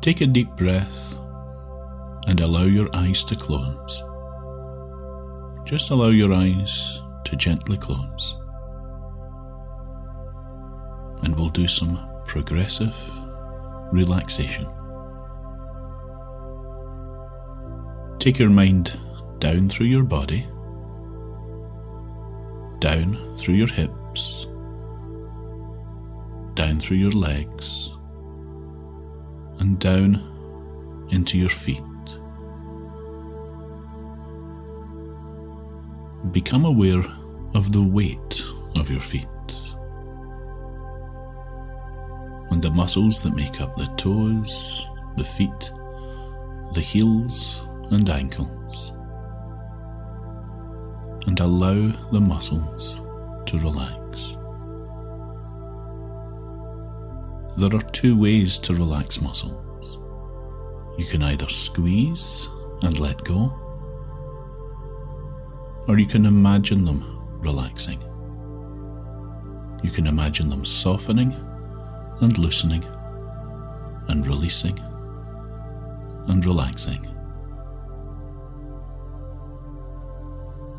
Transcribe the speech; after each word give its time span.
Take 0.00 0.22
a 0.22 0.26
deep 0.26 0.48
breath 0.56 1.18
and 2.26 2.40
allow 2.40 2.64
your 2.64 2.88
eyes 2.94 3.22
to 3.24 3.36
close. 3.36 4.02
Just 5.64 5.90
allow 5.90 6.08
your 6.08 6.32
eyes 6.32 7.02
to 7.26 7.36
gently 7.36 7.76
close. 7.76 8.36
And 11.22 11.36
we'll 11.36 11.50
do 11.50 11.68
some 11.68 12.00
progressive 12.24 12.96
relaxation. 13.92 14.66
Take 18.18 18.38
your 18.38 18.50
mind 18.50 18.98
down 19.38 19.68
through 19.68 19.86
your 19.86 20.04
body, 20.04 20.46
down 22.78 23.36
through 23.36 23.54
your 23.54 23.70
hips, 23.70 24.46
down 26.54 26.80
through 26.80 26.96
your 26.96 27.12
legs, 27.12 27.89
and 29.60 29.78
down 29.78 31.08
into 31.10 31.38
your 31.38 31.48
feet. 31.48 31.80
Become 36.32 36.64
aware 36.64 37.04
of 37.54 37.72
the 37.72 37.82
weight 37.82 38.42
of 38.76 38.90
your 38.90 39.00
feet 39.00 39.26
and 42.50 42.62
the 42.62 42.70
muscles 42.70 43.22
that 43.22 43.34
make 43.34 43.60
up 43.60 43.76
the 43.76 43.86
toes, 43.96 44.86
the 45.16 45.24
feet, 45.24 45.72
the 46.74 46.80
heels, 46.80 47.66
and 47.90 48.08
ankles. 48.10 48.92
And 51.26 51.38
allow 51.38 51.92
the 52.10 52.20
muscles 52.20 53.02
to 53.46 53.58
relax. 53.58 54.36
There 57.58 57.74
are 57.74 57.90
two 57.90 58.18
ways 58.18 58.58
to 58.60 58.74
relax 58.74 59.20
muscles. 59.20 59.98
You 60.98 61.04
can 61.04 61.22
either 61.22 61.48
squeeze 61.48 62.48
and 62.82 62.98
let 62.98 63.22
go, 63.24 63.52
or 65.88 65.98
you 65.98 66.06
can 66.06 66.26
imagine 66.26 66.84
them 66.84 67.04
relaxing. 67.40 68.00
You 69.82 69.90
can 69.90 70.06
imagine 70.06 70.48
them 70.48 70.64
softening 70.64 71.34
and 72.20 72.36
loosening 72.38 72.84
and 74.08 74.26
releasing 74.26 74.78
and 76.28 76.44
relaxing. 76.44 77.02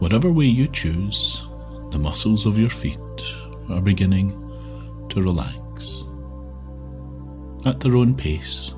Whatever 0.00 0.30
way 0.30 0.46
you 0.46 0.68
choose, 0.68 1.42
the 1.90 1.98
muscles 1.98 2.46
of 2.46 2.58
your 2.58 2.70
feet 2.70 2.98
are 3.68 3.80
beginning 3.80 4.30
to 5.08 5.22
relax. 5.22 5.57
At 7.66 7.80
their 7.80 7.96
own 7.96 8.14
pace, 8.14 8.72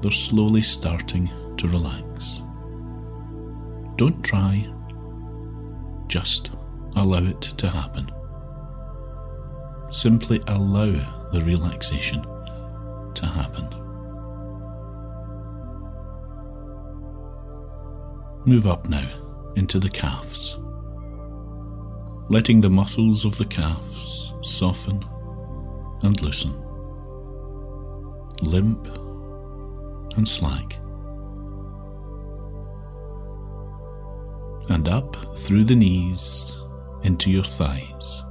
they're 0.00 0.10
slowly 0.10 0.62
starting 0.62 1.30
to 1.58 1.68
relax. 1.68 2.40
Don't 3.96 4.24
try, 4.24 4.66
just 6.08 6.52
allow 6.96 7.22
it 7.22 7.40
to 7.42 7.68
happen. 7.68 8.10
Simply 9.90 10.40
allow 10.46 10.92
the 11.32 11.42
relaxation 11.42 12.22
to 13.14 13.26
happen. 13.26 13.68
Move 18.46 18.66
up 18.66 18.88
now 18.88 19.06
into 19.56 19.78
the 19.78 19.90
calves, 19.90 20.56
letting 22.30 22.62
the 22.62 22.70
muscles 22.70 23.26
of 23.26 23.36
the 23.36 23.44
calves 23.44 24.32
soften 24.40 25.04
and 26.02 26.20
loosen, 26.22 26.52
limp 28.42 28.86
and 30.16 30.26
slack, 30.26 30.78
and 34.68 34.88
up 34.88 35.16
through 35.36 35.64
the 35.64 35.76
knees 35.76 36.56
into 37.02 37.30
your 37.30 37.44
thighs. 37.44 38.24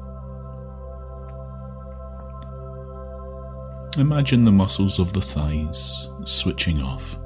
Imagine 3.97 4.45
the 4.45 4.51
muscles 4.51 4.99
of 4.99 5.13
the 5.13 5.21
thighs 5.21 6.09
switching 6.25 6.81
off, 6.81 7.17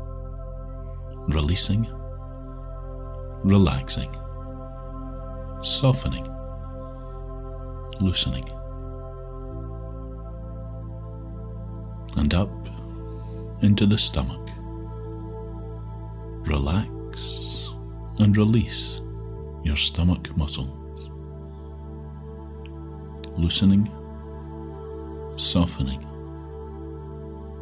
releasing 1.27 1.87
relaxing, 3.43 4.09
softening, 5.61 6.25
loosening, 7.99 8.49
and 12.15 12.33
up 12.33 12.49
into 13.63 13.85
the 13.85 13.97
stomach. 13.97 14.49
Relax 16.47 17.71
and 18.19 18.37
release 18.37 19.01
your 19.63 19.77
stomach 19.77 20.35
muscles, 20.37 21.09
loosening, 23.37 23.89
softening, 25.37 26.05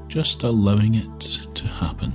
just 0.08 0.44
allowing 0.44 0.96
it 0.96 1.20
to 1.54 1.68
happen. 1.68 2.14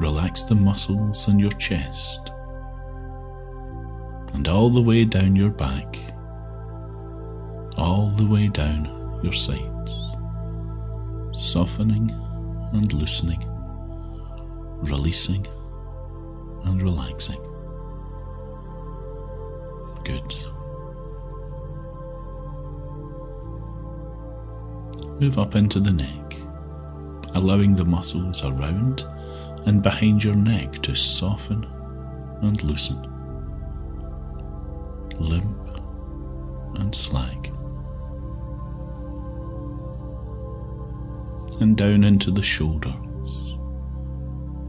relax 0.00 0.42
the 0.42 0.54
muscles 0.54 1.28
in 1.28 1.38
your 1.38 1.52
chest 1.52 2.30
and 4.34 4.48
all 4.48 4.68
the 4.68 4.82
way 4.82 5.04
down 5.04 5.36
your 5.36 5.50
back, 5.50 6.13
all 7.76 8.10
the 8.10 8.26
way 8.26 8.48
down 8.48 9.20
your 9.22 9.32
sides, 9.32 10.16
softening 11.32 12.10
and 12.72 12.92
loosening, 12.92 13.44
releasing 14.82 15.46
and 16.64 16.82
relaxing. 16.82 17.40
Good. 20.04 20.34
Move 25.20 25.38
up 25.38 25.54
into 25.54 25.80
the 25.80 25.92
neck, 25.92 26.36
allowing 27.34 27.74
the 27.74 27.84
muscles 27.84 28.44
around 28.44 29.04
and 29.66 29.82
behind 29.82 30.22
your 30.22 30.34
neck 30.34 30.74
to 30.82 30.94
soften 30.94 31.64
and 32.42 32.62
loosen, 32.62 33.00
limp 35.18 35.53
and 41.64 41.78
down 41.78 42.04
into 42.04 42.30
the 42.30 42.42
shoulders. 42.42 43.56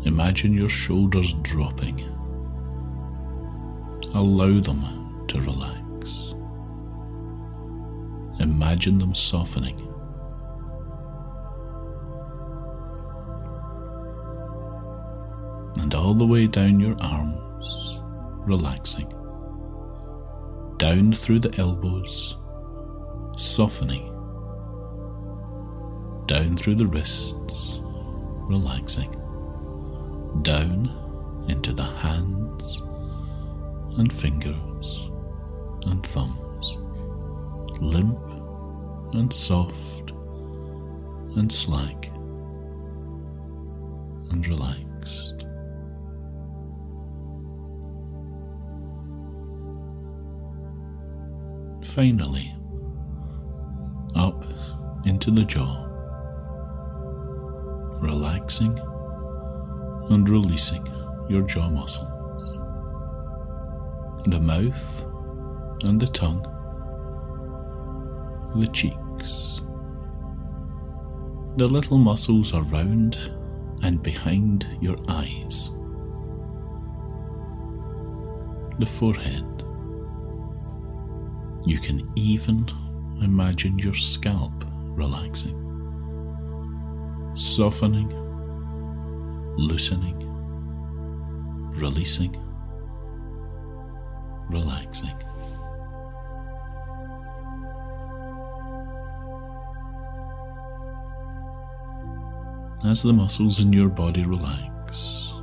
Imagine 0.06 0.54
your 0.54 0.70
shoulders 0.70 1.36
dropping. 1.42 2.00
Allow 4.14 4.62
them 4.62 5.26
to 5.28 5.42
relax. 5.42 6.34
Imagine 8.40 8.98
them 8.98 9.14
softening 9.14 9.78
And 15.82 15.94
all 15.94 16.14
the 16.14 16.26
way 16.26 16.48
down 16.48 16.80
your 16.80 16.96
arms, 17.02 18.00
relaxing, 18.48 19.10
down 20.78 21.12
through 21.12 21.40
the 21.40 21.54
elbows, 21.60 22.38
softening, 23.36 24.15
down 26.26 26.58
through 26.58 26.76
the 26.76 26.88
wrists, 26.88 27.80
relaxing, 28.48 29.12
down 30.42 30.92
into 31.48 31.72
the 31.74 31.84
hands 31.84 32.82
and 33.98 34.12
fingers 34.12 35.10
and 35.88 36.06
thumbs, 36.06 36.78
limp 37.80 38.20
and 39.14 39.32
soft 39.32 40.12
and 41.36 41.52
slack 41.52 42.12
and 44.32 44.48
relaxed. 44.48 45.46
finally 51.96 52.54
up 54.16 54.44
into 55.06 55.32
the 55.32 55.46
jaw, 55.46 55.85
relaxing 58.46 58.80
and 60.12 60.30
releasing 60.30 60.86
your 61.28 61.42
jaw 61.42 61.68
muscles, 61.68 62.58
the 64.26 64.40
mouth 64.40 65.04
and 65.84 66.00
the 66.00 66.08
tongue, 66.08 66.44
the 68.56 68.68
cheeks, 68.68 69.62
the 71.58 71.66
little 71.66 71.98
muscles 71.98 72.54
around 72.54 73.18
and 73.82 74.04
behind 74.04 74.68
your 74.80 74.98
eyes, 75.08 75.72
the 78.78 78.86
forehead. 78.86 79.44
You 81.66 81.80
can 81.80 82.08
even 82.16 82.68
imagine 83.24 83.80
your 83.80 83.96
scalp 83.96 84.54
relaxing, 84.96 85.62
softening, 87.36 88.25
loosening, 89.58 90.20
releasing, 91.78 92.36
relaxing. 94.50 95.16
As 102.86 103.02
the 103.02 103.14
muscles 103.14 103.62
in 103.62 103.74
your 103.74 103.90
body 103.90 104.26
relax, 104.26 105.34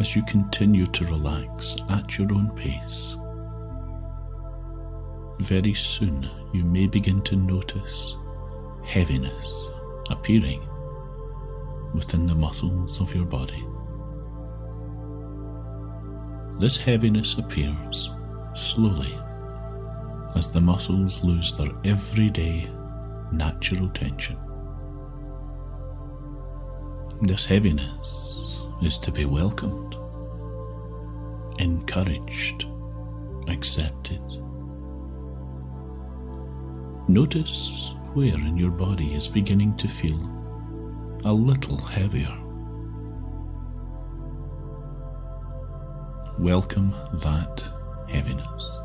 as 0.00 0.16
you 0.16 0.22
continue 0.24 0.86
to 0.86 1.04
relax 1.04 1.76
at 1.90 2.18
your 2.18 2.32
own 2.32 2.50
pace, 2.56 3.16
very 5.38 5.74
soon 5.74 6.28
you 6.52 6.64
may 6.64 6.86
begin 6.86 7.22
to 7.22 7.36
notice 7.36 8.16
heaviness 8.84 9.68
appearing 10.08 10.66
within 11.96 12.26
the 12.26 12.34
muscles 12.34 13.00
of 13.00 13.14
your 13.14 13.24
body. 13.24 13.66
This 16.58 16.76
heaviness 16.76 17.34
appears 17.34 18.10
slowly 18.54 19.18
as 20.36 20.50
the 20.50 20.60
muscles 20.60 21.24
lose 21.24 21.56
their 21.56 21.70
everyday 21.84 22.70
natural 23.32 23.88
tension. 23.88 24.36
This 27.22 27.46
heaviness 27.46 28.60
is 28.82 28.98
to 28.98 29.10
be 29.10 29.24
welcomed, 29.24 29.96
encouraged, 31.58 32.66
accepted. 33.48 34.20
Notice 37.08 37.94
where 38.12 38.34
in 38.34 38.56
your 38.56 38.70
body 38.70 39.14
is 39.14 39.28
beginning 39.28 39.76
to 39.78 39.88
feel 39.88 40.18
a 41.26 41.32
little 41.32 41.76
heavier. 41.78 42.32
Welcome 46.38 46.94
that 47.14 47.64
heaviness. 48.08 48.78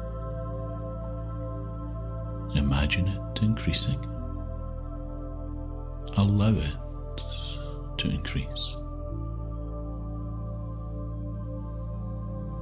Imagine 2.56 3.10
it 3.10 3.44
increasing. 3.44 4.00
Allow 6.18 6.56
it 6.56 7.24
to 8.00 8.10
increase. 8.10 8.76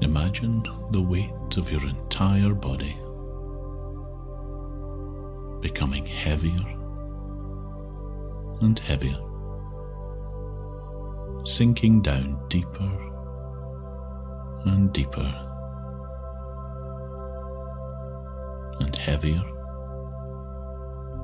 Imagine 0.01 0.61
the 0.91 1.01
weight 1.01 1.55
of 1.55 1.71
your 1.71 1.87
entire 1.87 2.53
body 2.53 2.97
becoming 5.61 6.05
heavier 6.05 6.65
and 8.59 8.77
heavier, 8.79 9.28
sinking 11.49 12.01
down 12.01 12.39
deeper 12.47 12.91
and 14.65 14.93
deeper, 14.93 15.33
and 18.79 18.95
heavier 18.95 19.43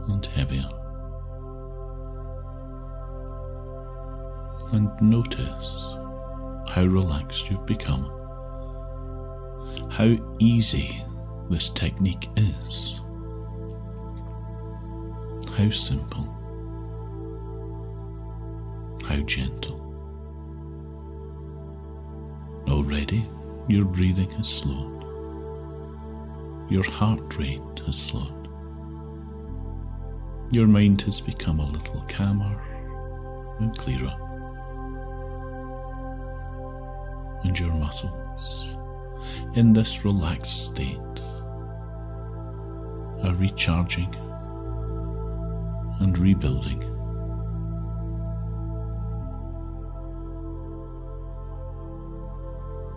and 0.08 0.26
heavier. 0.26 0.70
And 4.74 4.90
notice 5.02 5.96
how 6.70 6.86
relaxed 6.86 7.52
you've 7.52 7.66
become, 7.66 8.06
how 9.92 10.16
easy 10.40 11.04
this 11.50 11.70
technique 11.70 12.28
is 12.36 13.00
how 15.56 15.70
simple, 15.70 16.28
how 19.06 19.18
gentle. 19.22 19.75
Already 22.76 23.26
your 23.70 23.86
breathing 23.86 24.30
has 24.32 24.50
slowed, 24.50 25.02
your 26.70 26.84
heart 26.84 27.38
rate 27.38 27.62
has 27.86 27.98
slowed, 27.98 28.50
your 30.52 30.68
mind 30.68 31.02
has 31.04 31.22
become 31.22 31.62
a 31.62 31.66
little 31.66 32.02
calmer 32.10 32.62
and 33.60 33.76
clearer, 33.78 34.14
and 37.46 37.58
your 37.58 37.72
muscles 37.72 38.76
in 39.56 39.72
this 39.72 40.04
relaxed 40.04 40.66
state 40.66 41.22
are 43.24 43.36
recharging 43.36 44.14
and 46.02 46.18
rebuilding. 46.18 46.95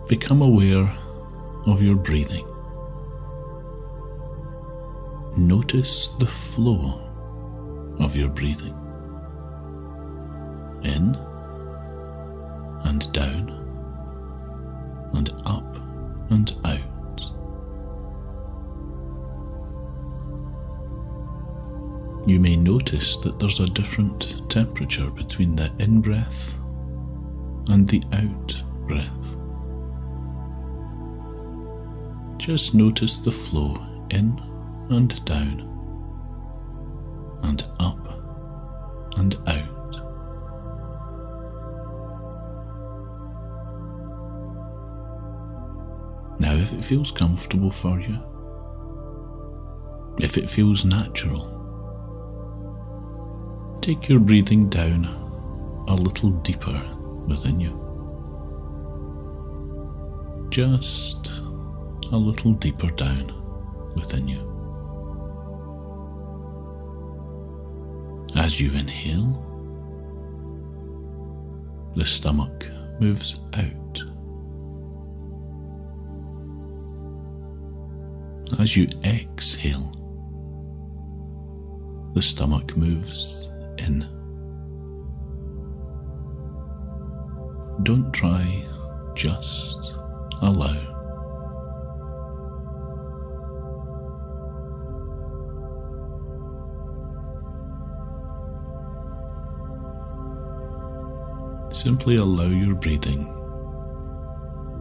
Become 0.09 0.41
aware 0.41 0.91
of 1.67 1.81
your 1.83 1.95
breathing. 1.95 2.45
Notice 5.37 6.09
the 6.19 6.25
flow 6.25 6.99
of 7.99 8.15
your 8.15 8.29
breathing 8.29 8.73
in 10.83 11.15
and 12.85 13.13
down 13.13 13.49
and 15.13 15.31
up 15.45 15.77
and 16.31 16.57
out. 16.65 16.89
you 22.25 22.39
may 22.39 22.55
notice 22.55 23.17
that 23.17 23.39
there's 23.39 23.59
a 23.59 23.65
different 23.65 24.47
temperature 24.51 25.09
between 25.09 25.55
the 25.55 25.71
in 25.79 25.99
breath 25.99 26.53
and 27.69 27.87
the 27.87 28.03
out 28.13 28.63
breath. 28.87 29.38
Just 32.39 32.73
notice 32.73 33.19
the 33.19 33.31
flow 33.31 33.75
in 34.09 34.41
and 34.89 35.23
down, 35.25 35.61
and 37.43 37.61
up 37.79 37.99
and 39.17 39.35
out. 39.45 39.69
Now, 46.39 46.53
if 46.55 46.71
it 46.73 46.81
feels 46.83 47.11
comfortable 47.11 47.69
for 47.69 47.99
you, 47.99 48.17
if 50.19 50.37
it 50.37 50.49
feels 50.49 50.85
natural, 50.85 51.57
take 53.81 54.07
your 54.07 54.19
breathing 54.19 54.69
down 54.69 55.05
a 55.89 55.93
little 55.93 56.31
deeper 56.31 56.81
within 57.27 57.59
you. 57.59 57.75
Just 60.49 61.38
a 62.11 62.17
little 62.17 62.53
deeper 62.53 62.89
down 62.89 63.33
within 63.95 64.27
you. 64.27 64.45
As 68.35 68.59
you 68.59 68.71
inhale, 68.71 69.45
the 71.95 72.05
stomach 72.05 72.69
moves 72.99 73.39
out. 73.53 74.03
As 78.59 78.75
you 78.75 78.87
exhale, 79.03 79.91
the 82.13 82.21
stomach 82.21 82.75
moves 82.75 83.51
in. 83.77 84.07
Don't 87.83 88.11
try, 88.13 88.65
just 89.15 89.93
allow. 90.41 90.88
Simply 101.71 102.17
allow 102.17 102.47
your 102.47 102.75
breathing 102.75 103.25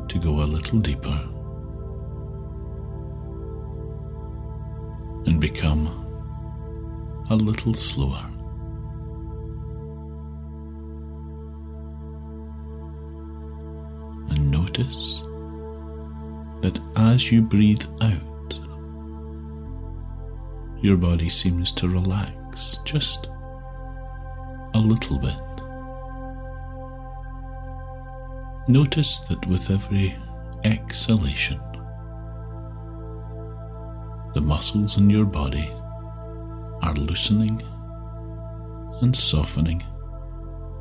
to 0.08 0.18
go 0.18 0.42
a 0.42 0.46
little 0.46 0.78
deeper 0.78 1.20
and 5.26 5.40
become 5.40 5.86
a 7.30 7.36
little 7.36 7.74
slower. 7.74 8.24
And 14.30 14.50
notice 14.50 15.22
that 16.62 16.80
as 16.96 17.30
you 17.30 17.42
breathe 17.42 17.84
out, 18.00 18.60
your 20.80 20.96
body 20.96 21.28
seems 21.28 21.70
to 21.72 21.88
relax 21.88 22.78
just 22.84 23.28
a 24.74 24.78
little 24.78 25.18
bit. 25.18 25.47
Notice 28.70 29.20
that 29.20 29.46
with 29.46 29.70
every 29.70 30.14
exhalation, 30.62 31.58
the 34.34 34.42
muscles 34.42 34.98
in 34.98 35.08
your 35.08 35.24
body 35.24 35.70
are 36.82 36.92
loosening 36.92 37.62
and 39.00 39.16
softening 39.16 39.82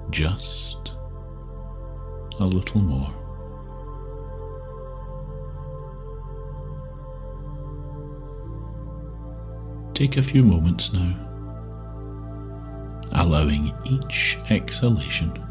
just 0.09 0.95
a 2.41 2.45
little 2.45 2.81
more. 2.81 3.13
Take 9.93 10.17
a 10.17 10.21
few 10.21 10.43
moments 10.43 10.91
now, 10.91 11.15
allowing 13.13 13.73
each 13.85 14.37
exhalation 14.49 15.41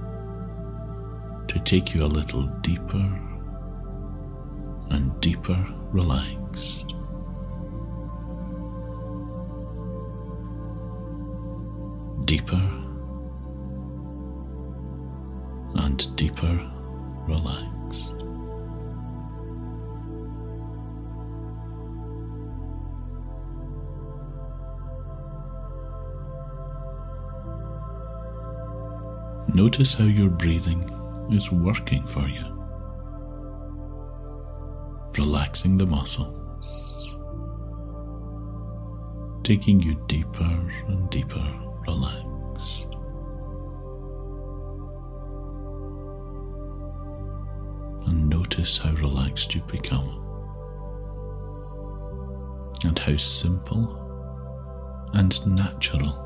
to 1.57 1.63
take 1.63 1.95
you 1.95 2.05
a 2.05 2.07
little 2.07 2.43
deeper 2.61 3.21
and 4.91 5.19
deeper 5.21 5.57
relaxed. 5.91 6.95
Deeper 12.27 12.61
and 15.77 16.17
deeper 16.17 16.61
relaxed. 17.27 18.13
Notice 29.55 29.95
how 29.95 30.05
you're 30.05 30.29
breathing 30.29 30.96
is 31.31 31.51
working 31.51 32.07
for 32.07 32.27
you, 32.29 32.45
relaxing 35.19 35.77
the 35.79 35.87
muscles, 35.87 37.19
taking 39.43 39.81
you 39.81 39.95
deeper 40.07 40.73
and 40.89 41.11
deeper 41.11 41.47
relaxed. 41.89 42.89
And 48.07 48.29
notice 48.29 48.79
how 48.79 48.93
relaxed 48.95 49.55
you 49.55 49.63
become, 49.63 50.23
and 52.85 52.99
how 52.99 53.17
simple 53.17 54.03
and 55.15 55.47
natural 55.47 56.23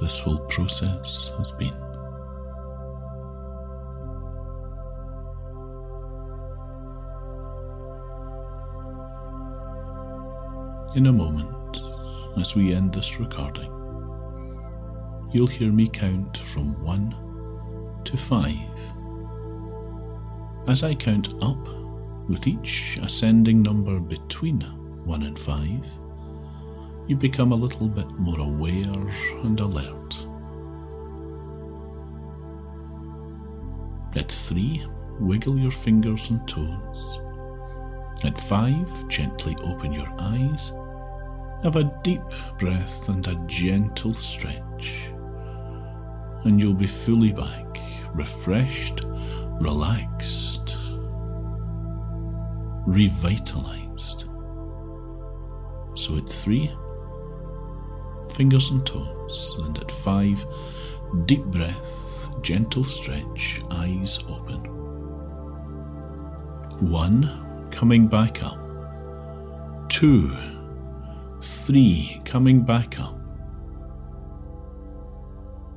this 0.00 0.18
whole 0.18 0.40
process 0.46 1.32
has 1.38 1.52
been. 1.52 1.91
In 10.94 11.06
a 11.06 11.12
moment, 11.12 11.80
as 12.38 12.54
we 12.54 12.74
end 12.74 12.92
this 12.92 13.18
recording, 13.18 13.72
you'll 15.32 15.46
hear 15.46 15.72
me 15.72 15.88
count 15.88 16.36
from 16.36 16.84
one 16.84 17.14
to 18.04 18.14
five. 18.14 18.78
As 20.68 20.84
I 20.84 20.94
count 20.94 21.32
up, 21.42 21.56
with 22.28 22.46
each 22.46 22.98
ascending 23.02 23.62
number 23.62 24.00
between 24.00 24.60
one 25.06 25.22
and 25.22 25.38
five, 25.38 25.88
you 27.06 27.16
become 27.16 27.52
a 27.52 27.56
little 27.56 27.88
bit 27.88 28.10
more 28.18 28.40
aware 28.40 29.08
and 29.44 29.58
alert. 29.60 30.18
At 34.14 34.30
three, 34.30 34.84
wiggle 35.18 35.56
your 35.56 35.70
fingers 35.70 36.28
and 36.28 36.46
toes. 36.46 37.18
At 38.24 38.38
five, 38.38 39.08
gently 39.08 39.56
open 39.64 39.94
your 39.94 40.08
eyes 40.18 40.74
have 41.62 41.76
a 41.76 41.84
deep 42.02 42.22
breath 42.58 43.08
and 43.08 43.26
a 43.26 43.34
gentle 43.46 44.14
stretch, 44.14 45.10
and 46.44 46.60
you'll 46.60 46.74
be 46.74 46.86
fully 46.86 47.32
back, 47.32 47.78
refreshed, 48.14 49.04
relaxed, 49.60 50.76
revitalized. 52.86 54.24
So 55.94 56.16
at 56.16 56.28
three, 56.28 56.70
fingers 58.34 58.70
and 58.70 58.84
toes, 58.84 59.60
and 59.64 59.78
at 59.78 59.90
five, 59.90 60.44
deep 61.26 61.44
breath, 61.44 62.28
gentle 62.42 62.82
stretch, 62.82 63.60
eyes 63.70 64.18
open. 64.28 64.60
One, 66.90 67.68
coming 67.70 68.08
back 68.08 68.42
up. 68.42 68.58
Two, 69.88 70.34
Three, 71.66 72.20
coming 72.24 72.62
back 72.64 72.98
up. 72.98 73.16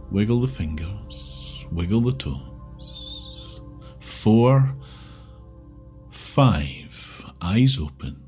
Wiggle 0.09 0.41
the 0.41 0.47
fingers, 0.47 1.67
wiggle 1.71 2.01
the 2.01 2.11
toes. 2.11 3.61
Four, 3.99 4.75
five, 6.09 7.23
eyes 7.39 7.77
open, 7.77 8.23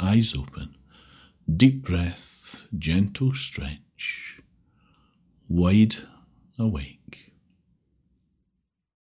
eyes 0.00 0.34
open. 0.36 0.76
Deep 1.56 1.82
breath, 1.82 2.66
gentle 2.76 3.32
stretch, 3.32 4.40
wide 5.48 5.94
awake. 6.58 7.01